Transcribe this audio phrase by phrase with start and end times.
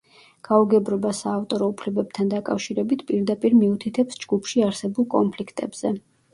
[0.47, 5.97] გაუგებრობა საავტორო უფლებებთან დაკავშირებით პირდაპირ მიუთითებს ჯგუფში არსებულ კონფლიქტებზე.